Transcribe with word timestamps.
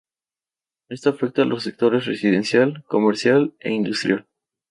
Esto 0.89 1.11
afecta 1.11 1.43
a 1.43 1.45
los 1.45 1.61
sectores 1.61 2.07
residencial, 2.07 2.83
comercial 2.87 3.53
e 3.59 3.71
industrial. 3.71 4.25